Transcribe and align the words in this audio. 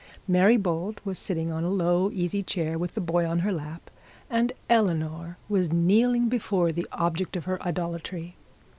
Mary 0.27 0.57
Bold 0.57 0.99
was 1.05 1.19
sitting 1.19 1.51
on 1.51 1.63
a 1.63 1.69
low 1.69 2.09
easy 2.11 2.41
chair, 2.41 2.75
with 2.75 2.95
the 2.95 2.99
boy 3.01 3.23
in 3.29 3.37
her 3.37 3.51
lap, 3.51 3.91
and 4.31 4.51
Eleanor 4.67 5.37
was 5.47 5.71
kneeling 5.71 6.27
before 6.27 6.71
the 6.71 6.87
object 6.93 7.35
of 7.35 7.45
her 7.45 7.61
idolatry. 7.61 8.35